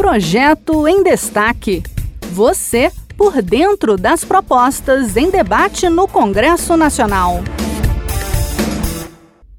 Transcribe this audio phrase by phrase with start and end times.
[0.00, 1.82] Projeto em Destaque.
[2.32, 7.40] Você por dentro das propostas em debate no Congresso Nacional.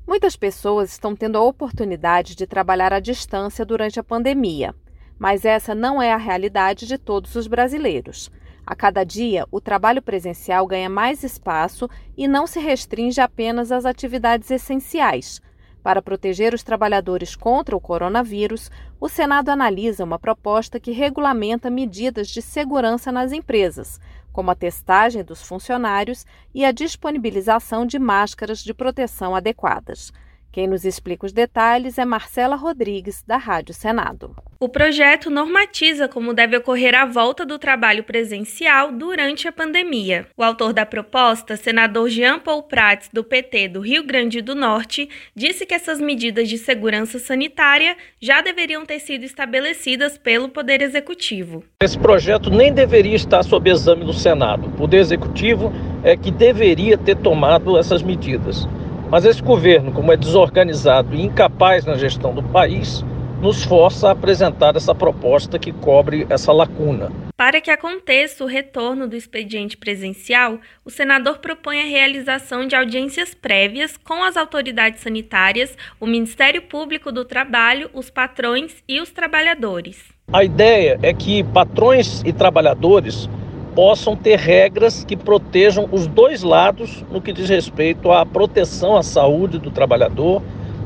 [0.07, 4.73] Muitas pessoas estão tendo a oportunidade de trabalhar à distância durante a pandemia,
[5.19, 8.31] mas essa não é a realidade de todos os brasileiros.
[8.65, 11.87] A cada dia, o trabalho presencial ganha mais espaço
[12.17, 15.39] e não se restringe apenas às atividades essenciais.
[15.83, 18.69] Para proteger os trabalhadores contra o coronavírus,
[18.99, 23.99] o Senado analisa uma proposta que regulamenta medidas de segurança nas empresas,
[24.31, 30.13] como a testagem dos funcionários e a disponibilização de máscaras de proteção adequadas.
[30.51, 34.35] Quem nos explica os detalhes é Marcela Rodrigues, da Rádio Senado.
[34.59, 40.27] O projeto normatiza como deve ocorrer a volta do trabalho presencial durante a pandemia.
[40.35, 45.09] O autor da proposta, senador Jean Paul Prats, do PT do Rio Grande do Norte,
[45.33, 51.63] disse que essas medidas de segurança sanitária já deveriam ter sido estabelecidas pelo Poder Executivo.
[51.81, 54.67] Esse projeto nem deveria estar sob exame do Senado.
[54.67, 55.71] O Poder Executivo
[56.03, 58.67] é que deveria ter tomado essas medidas.
[59.11, 63.03] Mas esse governo, como é desorganizado e incapaz na gestão do país,
[63.41, 67.11] nos força a apresentar essa proposta que cobre essa lacuna.
[67.35, 73.33] Para que aconteça o retorno do expediente presencial, o senador propõe a realização de audiências
[73.33, 80.01] prévias com as autoridades sanitárias, o Ministério Público do Trabalho, os patrões e os trabalhadores.
[80.31, 83.27] A ideia é que patrões e trabalhadores
[83.75, 89.03] possam ter regras que protejam os dois lados no que diz respeito à proteção à
[89.03, 90.41] saúde do trabalhador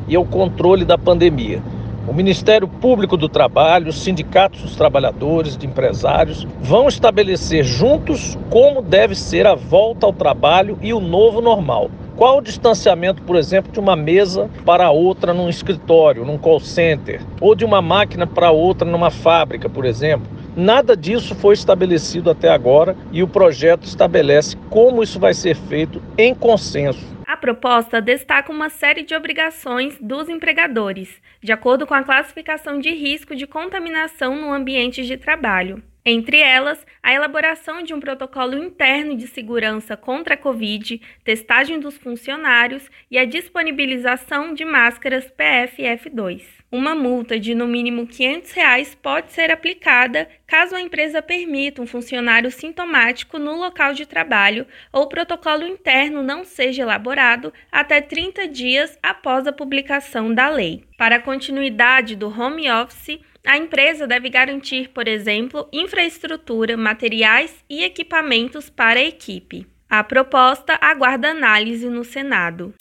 [0.07, 1.61] e ao controle da pandemia.
[2.07, 8.79] O Ministério Público do Trabalho, os sindicatos dos trabalhadores, de empresários, vão estabelecer juntos como
[8.83, 11.89] deve ser a volta ao trabalho e o novo normal.
[12.15, 17.21] Qual o distanciamento, por exemplo, de uma mesa para outra num escritório, num call center,
[17.41, 20.27] ou de uma máquina para outra numa fábrica, por exemplo?
[20.57, 26.01] Nada disso foi estabelecido até agora e o projeto estabelece como isso vai ser feito
[26.17, 27.13] em consenso.
[27.27, 31.09] A proposta destaca uma série de obrigações dos empregadores,
[31.43, 35.83] de acordo com a classificação de risco de contaminação no ambiente de trabalho.
[36.07, 41.97] Entre elas, a elaboração de um protocolo interno de segurança contra a Covid, testagem dos
[41.97, 46.43] funcionários e a disponibilização de máscaras PFF2.
[46.71, 51.87] Uma multa de no mínimo 500 reais pode ser aplicada caso a empresa permita um
[51.87, 58.47] funcionário sintomático no local de trabalho ou o protocolo interno não seja elaborado até 30
[58.47, 60.83] dias após a publicação da lei.
[60.97, 67.83] Para a continuidade do home office, a empresa deve garantir, por exemplo, infraestrutura, materiais e
[67.83, 69.67] equipamentos para a equipe.
[69.89, 72.73] A proposta aguarda análise no Senado.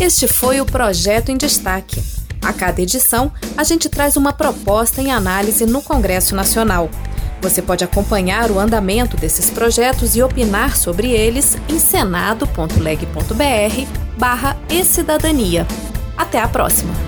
[0.00, 2.00] Este foi o projeto em destaque.
[2.42, 6.90] A cada edição, a gente traz uma proposta em análise no Congresso Nacional.
[7.40, 12.48] Você pode acompanhar o andamento desses projetos e opinar sobre eles em senado.leg.br
[14.16, 15.66] barra e cidadania.
[16.16, 17.07] Até a próxima!